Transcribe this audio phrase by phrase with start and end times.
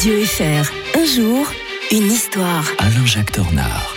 [0.00, 0.98] Radio FR.
[0.98, 1.46] Un jour,
[1.92, 2.64] une histoire.
[2.78, 3.94] Alain-Jacques Tornard.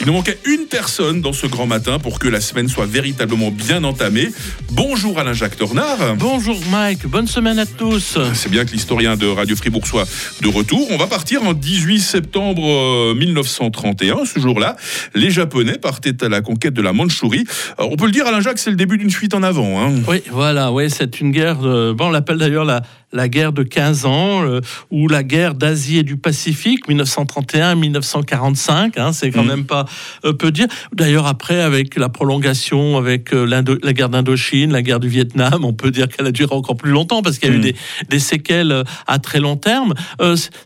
[0.00, 3.50] Il nous manquait une personne dans ce grand matin pour que la semaine soit véritablement
[3.50, 4.28] bien entamée.
[4.70, 6.14] Bonjour Alain-Jacques Tornard.
[6.16, 8.18] Bonjour Mike, bonne semaine à tous.
[8.34, 10.08] C'est bien que l'historien de Radio Fribourg soit
[10.42, 10.86] de retour.
[10.92, 14.18] On va partir en 18 septembre 1931.
[14.18, 14.76] Euh, ce jour-là,
[15.16, 17.46] les Japonais partaient à la conquête de la Mandchourie.
[17.78, 19.80] on peut le dire, Alain-Jacques, c'est le début d'une fuite en avant.
[19.80, 19.92] Hein.
[20.06, 21.56] Oui, voilà, oui, c'est une guerre.
[21.56, 22.82] bon, on l'appelle d'ailleurs la,
[23.12, 24.60] la guerre de 15 ans euh,
[24.90, 29.48] ou la guerre d'Asie et du Pacifique 1931-1945 hein, c'est quand mm.
[29.48, 29.84] même pas
[30.24, 35.00] euh, peu dire d'ailleurs après avec la prolongation avec euh, la guerre d'Indochine la guerre
[35.00, 37.54] du Vietnam on peut dire qu'elle a duré encore plus longtemps parce qu'il y a
[37.54, 37.62] eu mm.
[37.62, 37.74] des,
[38.08, 39.94] des, séquelles à très long terme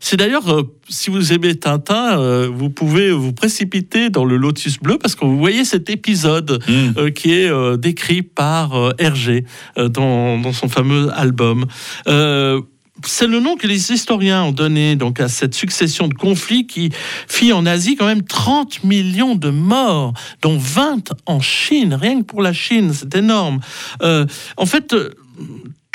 [0.01, 5.15] c'est d'ailleurs si vous aimez Tintin vous pouvez vous précipiter dans le Lotus bleu parce
[5.15, 7.11] que vous voyez cet épisode mm.
[7.11, 9.45] qui est décrit par Hergé
[9.77, 11.67] dans, dans, son fameux album
[12.07, 12.36] euh,
[13.05, 16.91] c'est le nom que les historiens ont donné donc à cette succession de conflits qui
[17.29, 22.25] fit en Asie quand même 30 millions de morts, dont 20 en Chine, rien que
[22.25, 23.61] pour la Chine, c'est énorme.
[24.03, 24.95] Euh, en fait,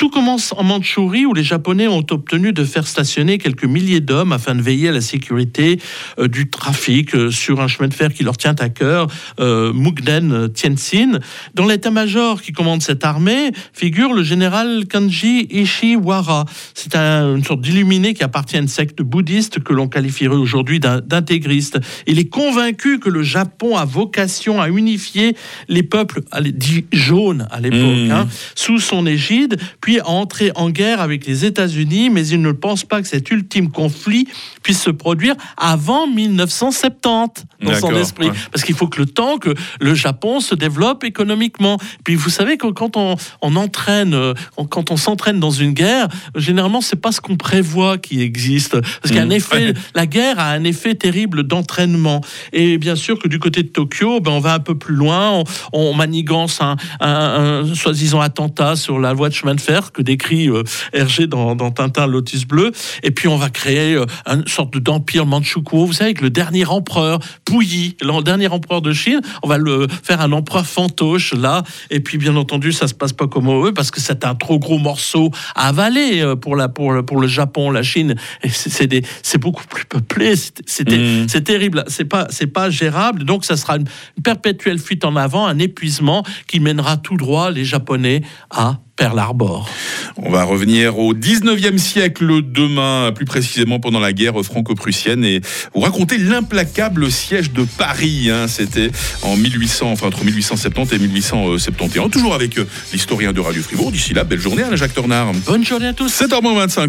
[0.02, 4.32] tout commence en Mandchourie où les Japonais ont obtenu de faire stationner quelques milliers d'hommes
[4.32, 5.78] afin de veiller à la sécurité
[6.18, 9.06] euh, du trafic euh, sur un chemin de fer qui leur tient à cœur,
[9.38, 11.20] euh, Mukden Tianjin.
[11.54, 16.46] Dans l'état-major qui commande cette armée figure le général Kanji Ishiwara.
[16.74, 21.78] C'est une sorte d'illuminé qui appartient à une secte bouddhiste que l'on qualifierait aujourd'hui d'intégriste.
[22.08, 25.36] Il est convaincu que le Japon a vocation à unifier
[25.68, 28.10] les peuples dits jaunes à l'époque, mmh.
[28.10, 32.84] hein, sous son égide, puis entrer en guerre avec les États-Unis, mais il ne pense
[32.84, 34.26] pas que cet ultime conflit
[34.62, 38.30] puisse se produire avant 1970 dans son esprit.
[38.50, 41.78] Parce qu'il faut que le temps que le Japon se développe économiquement.
[42.04, 43.16] Puis vous savez que quand on,
[43.56, 44.34] entraîne, euh,
[44.70, 48.80] quand on s'entraîne dans une guerre, généralement c'est pas ce qu'on prévoit qui existe.
[48.80, 49.32] Parce qu'il y a un mmh.
[49.32, 52.20] effet, la guerre a un effet terrible d'entraînement.
[52.52, 55.42] Et bien sûr que du côté de Tokyo, ben on va un peu plus loin,
[55.72, 60.02] on, manigance un, un, un soi-disant attentat sur la voie de chemin de fer que
[60.02, 60.62] décrit euh,
[60.92, 62.72] Hergé dans, Tintin Lotus Bleu.
[63.02, 65.86] Et puis on va créer euh, une sorte d'empire manchukuo.
[65.86, 69.86] Vous savez que le dernier empereur, Puyi, le dernier empereur de Chine, on va le
[70.02, 71.62] faire un empereur fantoche là.
[71.90, 74.58] Et puis bien entendu, ça se passe pas comme eux parce que c'est un trop
[74.58, 78.14] gros morceau à avaler euh, pour, la, pour, le, pour le Japon, la Chine.
[78.44, 80.34] C'est beaucoup plus peuplé.
[80.34, 81.26] Mmh.
[81.28, 81.84] C'est terrible.
[81.88, 83.24] C'est pas, pas gérable.
[83.24, 83.86] Donc ça sera une
[84.22, 89.68] perpétuelle fuite en avant, un épuisement qui mènera tout droit les Japonais à Pearl Harbor.
[90.16, 95.40] On va revenir au 19e siècle demain, plus précisément pendant la guerre franco-prussienne, et
[95.74, 98.30] vous raconter l'implacable siège de Paris.
[98.30, 98.46] Hein.
[98.48, 98.90] C'était
[99.22, 102.10] en 1800, enfin entre 1870 et 1871.
[102.10, 103.92] Toujours avec euh, l'historien de Radio Fribourg.
[103.92, 105.32] D'ici là, belle journée à Jacques Tornard.
[105.46, 106.12] Bonne journée à tous.
[106.12, 106.82] 7h25 sur